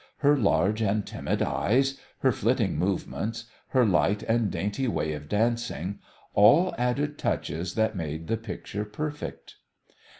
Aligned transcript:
Her 0.17 0.35
large 0.35 0.81
and 0.81 1.05
timid 1.05 1.43
eyes, 1.43 1.99
her 2.21 2.31
flitting 2.31 2.75
movements, 2.75 3.45
her 3.67 3.85
light 3.85 4.23
and 4.23 4.49
dainty 4.49 4.87
way 4.87 5.13
of 5.13 5.29
dancing 5.29 5.99
all 6.33 6.73
added 6.75 7.19
touches 7.19 7.75
that 7.75 7.95
made 7.95 8.25
the 8.25 8.37
picture 8.37 8.83
perfect. 8.83 9.57